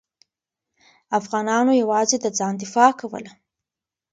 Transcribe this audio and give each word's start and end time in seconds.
افغانانو 1.19 1.71
یوازې 1.81 2.17
د 2.21 2.27
ځان 2.37 2.53
دفاع 2.63 2.91
کوله. 2.99 3.31